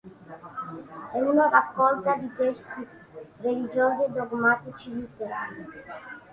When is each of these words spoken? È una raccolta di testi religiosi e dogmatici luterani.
È 1.13 1.21
una 1.21 1.47
raccolta 1.49 2.15
di 2.15 2.27
testi 2.35 2.87
religiosi 3.41 4.01
e 4.05 4.09
dogmatici 4.09 4.93
luterani. 4.95 5.65